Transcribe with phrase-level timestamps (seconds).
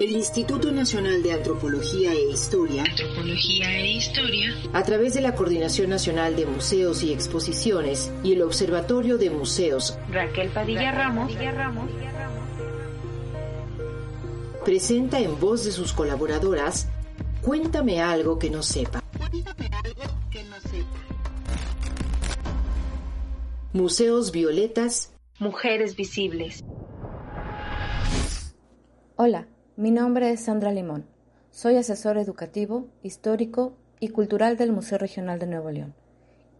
[0.00, 5.90] El Instituto Nacional de Antropología e Historia, Antropología e Historia, a través de la Coordinación
[5.90, 11.32] Nacional de Museos y Exposiciones y el Observatorio de Museos Raquel Padilla Ramos,
[14.64, 16.88] presenta en voz de sus colaboradoras
[17.42, 19.02] Cuéntame algo que no sepa.
[23.72, 26.62] Museos Violetas, Mujeres Visibles.
[29.16, 31.06] Hola, mi nombre es Sandra Limón.
[31.50, 35.94] Soy asesor educativo, histórico y cultural del Museo Regional de Nuevo León.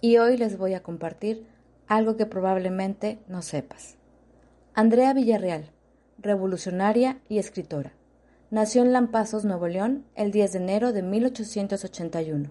[0.00, 1.46] Y hoy les voy a compartir
[1.86, 3.96] algo que probablemente no sepas.
[4.72, 5.70] Andrea Villarreal,
[6.18, 7.92] revolucionaria y escritora.
[8.50, 12.50] Nació en Lampazos, Nuevo León, el 10 de enero de 1881.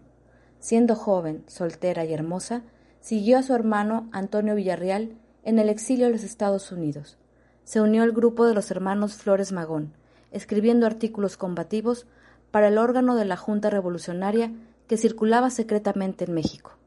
[0.59, 2.62] Siendo joven, soltera y hermosa,
[3.00, 7.18] siguió a su hermano Antonio Villarreal en el exilio a los Estados Unidos.
[7.64, 9.94] Se unió al grupo de los hermanos Flores Magón,
[10.32, 12.08] escribiendo artículos combativos
[12.52, 14.52] para el órgano de la Junta Revolucionaria
[14.88, 16.78] que circulaba secretamente en México.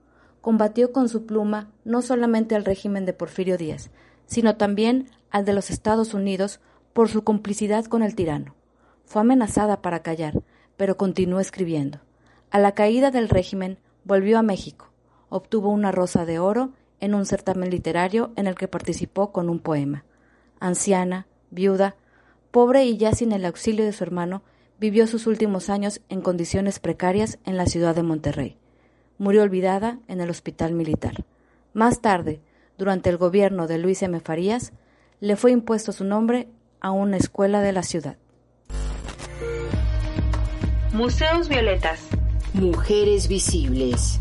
[0.40, 3.90] Combatió con su pluma no solamente al régimen de Porfirio Díaz,
[4.26, 6.60] sino también al de los Estados Unidos
[6.92, 8.54] por su complicidad con el tirano.
[9.04, 10.42] Fue amenazada para callar,
[10.76, 12.00] pero continuó escribiendo.
[12.50, 14.90] A la caída del régimen volvió a México.
[15.28, 19.58] Obtuvo una rosa de oro en un certamen literario en el que participó con un
[19.58, 20.04] poema.
[20.60, 21.96] Anciana, viuda,
[22.54, 24.44] Pobre y ya sin el auxilio de su hermano,
[24.78, 28.56] vivió sus últimos años en condiciones precarias en la ciudad de Monterrey.
[29.18, 31.24] Murió olvidada en el hospital militar.
[31.72, 32.40] Más tarde,
[32.78, 34.20] durante el gobierno de Luis M.
[34.20, 34.72] Farías,
[35.18, 36.46] le fue impuesto su nombre
[36.78, 38.18] a una escuela de la ciudad.
[40.92, 42.06] Museos Violetas.
[42.52, 44.20] Mujeres Visibles.